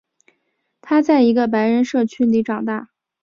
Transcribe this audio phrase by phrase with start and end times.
[0.81, 2.89] 他在一个白人社区里长大。